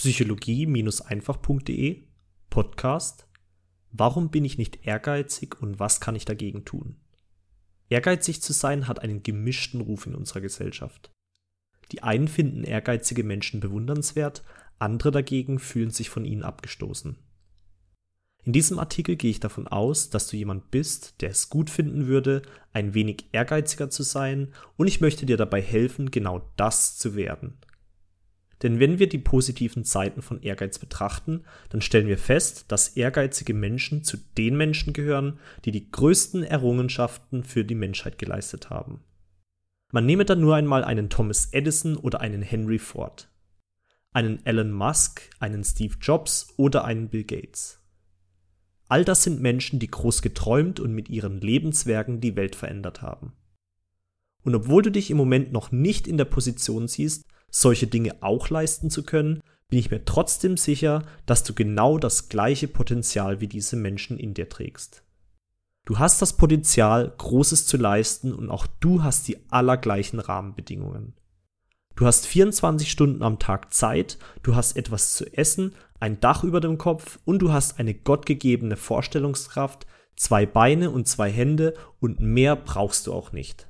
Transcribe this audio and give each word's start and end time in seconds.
psychologie-einfach.de 0.00 2.02
Podcast 2.48 3.26
Warum 3.92 4.30
bin 4.30 4.46
ich 4.46 4.56
nicht 4.56 4.86
ehrgeizig 4.86 5.60
und 5.60 5.78
was 5.78 6.00
kann 6.00 6.16
ich 6.16 6.24
dagegen 6.24 6.64
tun? 6.64 6.96
Ehrgeizig 7.90 8.40
zu 8.40 8.54
sein 8.54 8.88
hat 8.88 9.00
einen 9.00 9.22
gemischten 9.22 9.82
Ruf 9.82 10.06
in 10.06 10.14
unserer 10.14 10.40
Gesellschaft. 10.40 11.10
Die 11.92 12.02
einen 12.02 12.28
finden 12.28 12.64
ehrgeizige 12.64 13.24
Menschen 13.24 13.60
bewundernswert, 13.60 14.42
andere 14.78 15.10
dagegen 15.10 15.58
fühlen 15.58 15.90
sich 15.90 16.08
von 16.08 16.24
ihnen 16.24 16.44
abgestoßen. 16.44 17.16
In 18.44 18.54
diesem 18.54 18.78
Artikel 18.78 19.16
gehe 19.16 19.30
ich 19.30 19.40
davon 19.40 19.68
aus, 19.68 20.08
dass 20.08 20.28
du 20.28 20.38
jemand 20.38 20.70
bist, 20.70 21.20
der 21.20 21.28
es 21.28 21.50
gut 21.50 21.68
finden 21.68 22.06
würde, 22.06 22.40
ein 22.72 22.94
wenig 22.94 23.26
ehrgeiziger 23.32 23.90
zu 23.90 24.02
sein, 24.02 24.54
und 24.78 24.86
ich 24.86 25.02
möchte 25.02 25.26
dir 25.26 25.36
dabei 25.36 25.60
helfen, 25.60 26.10
genau 26.10 26.50
das 26.56 26.96
zu 26.96 27.16
werden. 27.16 27.58
Denn 28.62 28.78
wenn 28.78 28.98
wir 28.98 29.08
die 29.08 29.18
positiven 29.18 29.84
Seiten 29.84 30.20
von 30.20 30.42
Ehrgeiz 30.42 30.78
betrachten, 30.78 31.44
dann 31.70 31.80
stellen 31.80 32.08
wir 32.08 32.18
fest, 32.18 32.66
dass 32.68 32.88
ehrgeizige 32.88 33.54
Menschen 33.54 34.04
zu 34.04 34.18
den 34.36 34.56
Menschen 34.56 34.92
gehören, 34.92 35.38
die 35.64 35.70
die 35.70 35.90
größten 35.90 36.42
Errungenschaften 36.42 37.42
für 37.42 37.64
die 37.64 37.74
Menschheit 37.74 38.18
geleistet 38.18 38.68
haben. 38.68 39.00
Man 39.92 40.06
nehme 40.06 40.24
dann 40.24 40.40
nur 40.40 40.54
einmal 40.54 40.84
einen 40.84 41.08
Thomas 41.08 41.48
Edison 41.52 41.96
oder 41.96 42.20
einen 42.20 42.42
Henry 42.42 42.78
Ford, 42.78 43.28
einen 44.12 44.44
Elon 44.44 44.72
Musk, 44.72 45.22
einen 45.40 45.64
Steve 45.64 45.96
Jobs 46.00 46.52
oder 46.56 46.84
einen 46.84 47.08
Bill 47.08 47.24
Gates. 47.24 47.80
All 48.88 49.04
das 49.04 49.22
sind 49.22 49.40
Menschen, 49.40 49.78
die 49.78 49.90
groß 49.90 50.20
geträumt 50.20 50.80
und 50.80 50.92
mit 50.92 51.08
ihren 51.08 51.40
Lebenswerken 51.40 52.20
die 52.20 52.36
Welt 52.36 52.56
verändert 52.56 53.02
haben. 53.02 53.32
Und 54.42 54.54
obwohl 54.54 54.82
du 54.82 54.90
dich 54.90 55.10
im 55.10 55.16
Moment 55.16 55.52
noch 55.52 55.70
nicht 55.70 56.08
in 56.08 56.18
der 56.18 56.24
Position 56.24 56.88
siehst, 56.88 57.24
solche 57.50 57.86
Dinge 57.86 58.22
auch 58.22 58.48
leisten 58.48 58.90
zu 58.90 59.02
können, 59.02 59.40
bin 59.68 59.78
ich 59.78 59.90
mir 59.90 60.04
trotzdem 60.04 60.56
sicher, 60.56 61.04
dass 61.26 61.44
du 61.44 61.54
genau 61.54 61.98
das 61.98 62.28
gleiche 62.28 62.68
Potenzial 62.68 63.40
wie 63.40 63.48
diese 63.48 63.76
Menschen 63.76 64.18
in 64.18 64.34
dir 64.34 64.48
trägst. 64.48 65.04
Du 65.86 65.98
hast 65.98 66.20
das 66.20 66.36
Potenzial, 66.36 67.12
Großes 67.16 67.66
zu 67.66 67.76
leisten 67.76 68.32
und 68.34 68.50
auch 68.50 68.66
du 68.80 69.02
hast 69.02 69.26
die 69.28 69.38
allergleichen 69.50 70.20
Rahmenbedingungen. 70.20 71.14
Du 71.96 72.06
hast 72.06 72.26
24 72.26 72.90
Stunden 72.90 73.22
am 73.22 73.38
Tag 73.38 73.72
Zeit, 73.74 74.18
du 74.42 74.54
hast 74.54 74.76
etwas 74.76 75.14
zu 75.14 75.26
essen, 75.36 75.74
ein 75.98 76.20
Dach 76.20 76.44
über 76.44 76.60
dem 76.60 76.78
Kopf 76.78 77.18
und 77.24 77.40
du 77.40 77.52
hast 77.52 77.78
eine 77.78 77.94
gottgegebene 77.94 78.76
Vorstellungskraft, 78.76 79.86
zwei 80.16 80.46
Beine 80.46 80.90
und 80.90 81.08
zwei 81.08 81.30
Hände 81.30 81.74
und 81.98 82.20
mehr 82.20 82.56
brauchst 82.56 83.06
du 83.06 83.12
auch 83.12 83.32
nicht. 83.32 83.69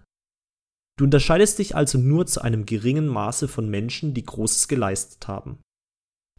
Du 1.00 1.04
unterscheidest 1.04 1.58
dich 1.58 1.74
also 1.74 1.96
nur 1.96 2.26
zu 2.26 2.42
einem 2.42 2.66
geringen 2.66 3.06
Maße 3.06 3.48
von 3.48 3.70
Menschen, 3.70 4.12
die 4.12 4.22
Großes 4.22 4.68
geleistet 4.68 5.28
haben. 5.28 5.58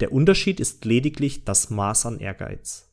Der 0.01 0.11
Unterschied 0.11 0.59
ist 0.59 0.85
lediglich 0.85 1.45
das 1.45 1.71
Maß 1.71 2.05
an 2.05 2.19
Ehrgeiz. 2.19 2.87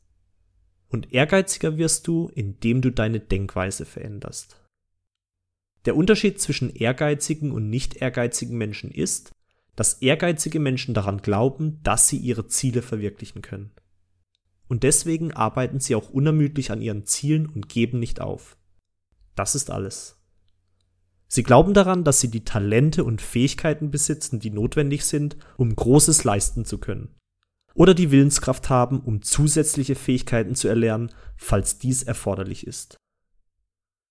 Und 0.88 1.12
ehrgeiziger 1.12 1.77
wirst 1.77 2.06
du, 2.06 2.30
indem 2.34 2.80
du 2.80 2.91
deine 2.91 3.20
Denkweise 3.20 3.84
veränderst. 3.84 4.64
Der 5.84 5.94
Unterschied 5.94 6.41
zwischen 6.41 6.75
ehrgeizigen 6.75 7.52
und 7.52 7.69
nicht 7.69 7.97
ehrgeizigen 7.97 8.56
Menschen 8.56 8.91
ist, 8.91 9.32
dass 9.77 10.00
ehrgeizige 10.00 10.60
Menschen 10.60 10.94
daran 10.94 11.20
glauben, 11.20 11.82
dass 11.82 12.08
sie 12.08 12.16
ihre 12.16 12.47
Ziele 12.47 12.80
verwirklichen 12.80 13.42
können. 13.42 13.72
Und 14.69 14.84
deswegen 14.84 15.34
arbeiten 15.34 15.80
sie 15.80 15.94
auch 15.97 16.08
unermüdlich 16.08 16.70
an 16.70 16.80
ihren 16.80 17.05
Zielen 17.05 17.44
und 17.44 17.69
geben 17.69 17.98
nicht 17.98 18.22
auf. 18.22 18.56
Das 19.34 19.55
ist 19.55 19.70
alles. 19.70 20.17
Sie 21.29 21.43
glauben 21.43 21.75
daran, 21.75 22.05
dass 22.05 22.21
sie 22.21 22.31
die 22.31 22.45
Talente 22.45 23.05
und 23.05 23.21
Fähigkeiten 23.21 23.91
besitzen, 23.91 24.41
die 24.41 24.51
notwendig 24.51 25.05
sind, 25.05 25.37
um 25.59 25.77
Großes 25.77 26.25
leisten 26.25 26.65
zu 26.65 26.79
können. 26.79 27.15
Oder 27.75 27.95
die 27.95 28.11
Willenskraft 28.11 28.71
haben, 28.71 29.01
um 29.01 29.23
zusätzliche 29.23 29.95
Fähigkeiten 29.95 30.55
zu 30.55 30.69
erlernen, 30.69 31.12
falls 31.37 31.79
dies 31.79 32.03
erforderlich 32.03 32.67
ist. 32.67 32.97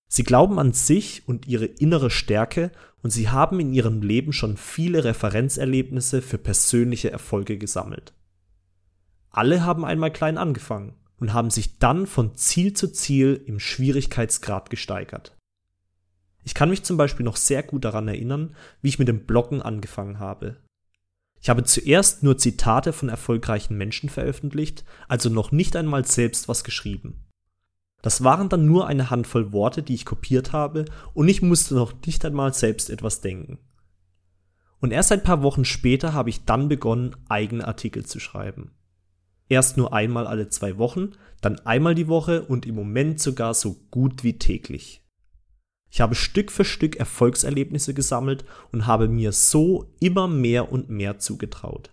Sie 0.08 0.22
glauben 0.22 0.58
an 0.58 0.72
sich 0.72 1.28
und 1.28 1.46
ihre 1.46 1.66
innere 1.66 2.08
Stärke 2.08 2.72
und 3.02 3.10
sie 3.10 3.28
haben 3.28 3.60
in 3.60 3.74
ihrem 3.74 4.00
Leben 4.00 4.32
schon 4.32 4.56
viele 4.56 5.04
Referenzerlebnisse 5.04 6.22
für 6.22 6.38
persönliche 6.38 7.10
Erfolge 7.10 7.58
gesammelt. 7.58 8.14
Alle 9.28 9.64
haben 9.64 9.84
einmal 9.84 10.12
klein 10.12 10.38
angefangen 10.38 10.94
und 11.20 11.34
haben 11.34 11.50
sich 11.50 11.78
dann 11.78 12.06
von 12.06 12.36
Ziel 12.36 12.72
zu 12.72 12.90
Ziel 12.90 13.42
im 13.44 13.60
Schwierigkeitsgrad 13.60 14.70
gesteigert. 14.70 15.37
Ich 16.48 16.54
kann 16.54 16.70
mich 16.70 16.82
zum 16.82 16.96
Beispiel 16.96 17.24
noch 17.26 17.36
sehr 17.36 17.62
gut 17.62 17.84
daran 17.84 18.08
erinnern, 18.08 18.56
wie 18.80 18.88
ich 18.88 18.98
mit 18.98 19.06
dem 19.06 19.26
Bloggen 19.26 19.60
angefangen 19.60 20.18
habe. 20.18 20.56
Ich 21.42 21.50
habe 21.50 21.62
zuerst 21.62 22.22
nur 22.22 22.38
Zitate 22.38 22.94
von 22.94 23.10
erfolgreichen 23.10 23.76
Menschen 23.76 24.08
veröffentlicht, 24.08 24.82
also 25.08 25.28
noch 25.28 25.52
nicht 25.52 25.76
einmal 25.76 26.06
selbst 26.06 26.48
was 26.48 26.64
geschrieben. 26.64 27.26
Das 28.00 28.24
waren 28.24 28.48
dann 28.48 28.64
nur 28.64 28.86
eine 28.86 29.10
Handvoll 29.10 29.52
Worte, 29.52 29.82
die 29.82 29.92
ich 29.92 30.06
kopiert 30.06 30.52
habe, 30.54 30.86
und 31.12 31.28
ich 31.28 31.42
musste 31.42 31.74
noch 31.74 31.92
nicht 32.06 32.24
einmal 32.24 32.54
selbst 32.54 32.88
etwas 32.88 33.20
denken. 33.20 33.58
Und 34.80 34.90
erst 34.90 35.12
ein 35.12 35.22
paar 35.22 35.42
Wochen 35.42 35.66
später 35.66 36.14
habe 36.14 36.30
ich 36.30 36.46
dann 36.46 36.70
begonnen, 36.70 37.14
eigene 37.28 37.68
Artikel 37.68 38.06
zu 38.06 38.20
schreiben. 38.20 38.70
Erst 39.50 39.76
nur 39.76 39.92
einmal 39.92 40.26
alle 40.26 40.48
zwei 40.48 40.78
Wochen, 40.78 41.10
dann 41.42 41.58
einmal 41.66 41.94
die 41.94 42.08
Woche 42.08 42.46
und 42.46 42.64
im 42.64 42.74
Moment 42.74 43.20
sogar 43.20 43.52
so 43.52 43.74
gut 43.90 44.24
wie 44.24 44.38
täglich. 44.38 45.04
Ich 45.90 46.00
habe 46.00 46.14
Stück 46.14 46.52
für 46.52 46.64
Stück 46.64 46.96
Erfolgserlebnisse 46.96 47.94
gesammelt 47.94 48.44
und 48.72 48.86
habe 48.86 49.08
mir 49.08 49.32
so 49.32 49.94
immer 50.00 50.28
mehr 50.28 50.70
und 50.70 50.90
mehr 50.90 51.18
zugetraut. 51.18 51.90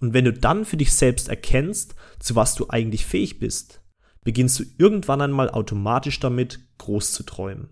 Und 0.00 0.12
wenn 0.12 0.24
du 0.24 0.32
dann 0.32 0.64
für 0.64 0.76
dich 0.76 0.92
selbst 0.92 1.28
erkennst, 1.28 1.94
zu 2.18 2.34
was 2.34 2.54
du 2.54 2.68
eigentlich 2.68 3.06
fähig 3.06 3.38
bist, 3.38 3.80
beginnst 4.24 4.58
du 4.58 4.64
irgendwann 4.76 5.20
einmal 5.20 5.50
automatisch 5.50 6.20
damit, 6.20 6.60
groß 6.78 7.12
zu 7.12 7.22
träumen. 7.22 7.70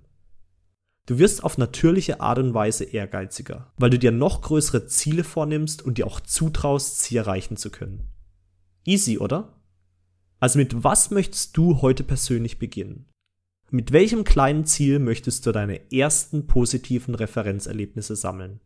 Du 1.06 1.18
wirst 1.18 1.44
auf 1.44 1.58
natürliche 1.58 2.20
Art 2.20 2.38
und 2.38 2.54
Weise 2.54 2.84
ehrgeiziger, 2.84 3.72
weil 3.76 3.90
du 3.90 3.98
dir 3.98 4.12
noch 4.12 4.40
größere 4.40 4.86
Ziele 4.86 5.22
vornimmst 5.22 5.82
und 5.82 5.98
dir 5.98 6.06
auch 6.06 6.20
zutraust, 6.20 7.02
sie 7.02 7.16
erreichen 7.16 7.58
zu 7.58 7.70
können. 7.70 8.08
Easy, 8.86 9.18
oder? 9.18 9.60
Also 10.40 10.58
mit 10.58 10.82
was 10.82 11.10
möchtest 11.10 11.56
du 11.56 11.82
heute 11.82 12.04
persönlich 12.04 12.58
beginnen? 12.58 13.06
Mit 13.74 13.90
welchem 13.90 14.22
kleinen 14.22 14.66
Ziel 14.66 15.00
möchtest 15.00 15.44
du 15.46 15.50
deine 15.50 15.90
ersten 15.90 16.46
positiven 16.46 17.16
Referenzerlebnisse 17.16 18.14
sammeln? 18.14 18.60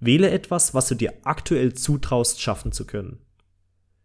Wähle 0.00 0.30
etwas, 0.30 0.74
was 0.74 0.86
du 0.86 0.96
dir 0.96 1.14
aktuell 1.22 1.72
zutraust, 1.72 2.38
schaffen 2.38 2.70
zu 2.70 2.84
können. 2.84 3.20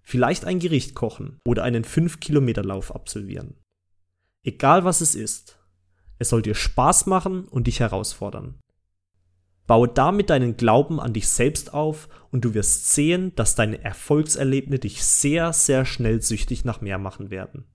Vielleicht 0.01 0.45
ein 0.45 0.59
Gericht 0.59 0.95
kochen 0.95 1.41
oder 1.45 1.63
einen 1.63 1.84
5-Kilometer-Lauf 1.84 2.95
absolvieren. 2.95 3.57
Egal 4.44 4.85
was 4.85 5.01
es 5.01 5.13
ist, 5.13 5.59
es 6.19 6.29
soll 6.29 6.41
dir 6.41 6.55
Spaß 6.55 7.05
machen 7.05 7.44
und 7.44 7.67
dich 7.67 7.81
herausfordern. 7.81 8.61
Baue 9.67 9.90
damit 9.90 10.29
deinen 10.29 10.55
Glauben 10.55 11.01
an 11.01 11.11
dich 11.11 11.28
selbst 11.28 11.73
auf 11.73 12.07
und 12.31 12.45
du 12.45 12.53
wirst 12.53 12.94
sehen, 12.94 13.35
dass 13.35 13.55
deine 13.55 13.84
Erfolgserlebnisse 13.84 14.79
dich 14.79 15.03
sehr, 15.03 15.51
sehr 15.51 15.84
schnell 15.84 16.22
süchtig 16.22 16.63
nach 16.63 16.79
mehr 16.79 16.97
machen 16.97 17.29
werden. 17.29 17.66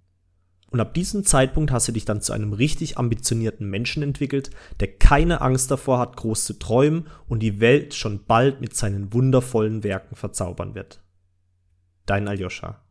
Und 0.70 0.80
ab 0.80 0.92
diesem 0.92 1.24
Zeitpunkt 1.24 1.72
hast 1.72 1.88
du 1.88 1.92
dich 1.92 2.04
dann 2.04 2.20
zu 2.20 2.32
einem 2.32 2.52
richtig 2.52 2.98
ambitionierten 2.98 3.68
Menschen 3.68 4.02
entwickelt, 4.02 4.50
der 4.80 4.88
keine 4.88 5.40
Angst 5.40 5.70
davor 5.70 5.98
hat, 5.98 6.16
groß 6.16 6.44
zu 6.44 6.58
träumen 6.58 7.06
und 7.26 7.40
die 7.40 7.60
Welt 7.60 7.94
schon 7.94 8.24
bald 8.24 8.60
mit 8.60 8.76
seinen 8.76 9.12
wundervollen 9.14 9.82
Werken 9.82 10.14
verzaubern 10.14 10.74
wird. 10.74 11.00
Dein 12.04 12.28
Aljoscha. 12.28 12.82